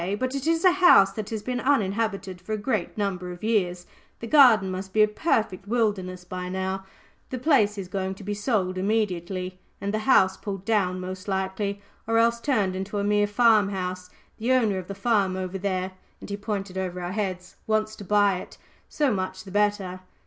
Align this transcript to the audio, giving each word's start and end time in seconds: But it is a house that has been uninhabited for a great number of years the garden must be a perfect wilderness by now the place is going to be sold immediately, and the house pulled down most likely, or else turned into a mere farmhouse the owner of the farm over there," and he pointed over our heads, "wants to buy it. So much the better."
But 0.17 0.33
it 0.33 0.47
is 0.47 0.65
a 0.65 0.71
house 0.71 1.11
that 1.11 1.29
has 1.29 1.43
been 1.43 1.59
uninhabited 1.59 2.41
for 2.41 2.53
a 2.53 2.57
great 2.57 2.97
number 2.97 3.31
of 3.31 3.43
years 3.43 3.85
the 4.19 4.25
garden 4.25 4.71
must 4.71 4.93
be 4.93 5.03
a 5.03 5.07
perfect 5.07 5.67
wilderness 5.67 6.23
by 6.23 6.49
now 6.49 6.85
the 7.29 7.37
place 7.37 7.77
is 7.77 7.87
going 7.87 8.15
to 8.15 8.23
be 8.23 8.33
sold 8.33 8.79
immediately, 8.79 9.59
and 9.79 9.93
the 9.93 9.99
house 10.09 10.37
pulled 10.37 10.65
down 10.65 10.99
most 10.99 11.27
likely, 11.27 11.83
or 12.07 12.17
else 12.17 12.41
turned 12.41 12.75
into 12.75 12.97
a 12.97 13.03
mere 13.03 13.27
farmhouse 13.27 14.09
the 14.39 14.51
owner 14.53 14.79
of 14.79 14.87
the 14.87 14.95
farm 14.95 15.35
over 15.37 15.59
there," 15.59 15.91
and 16.19 16.31
he 16.31 16.35
pointed 16.35 16.79
over 16.79 16.99
our 16.99 17.11
heads, 17.11 17.57
"wants 17.67 17.95
to 17.97 18.03
buy 18.03 18.39
it. 18.39 18.57
So 18.89 19.13
much 19.13 19.43
the 19.43 19.51
better." 19.51 19.99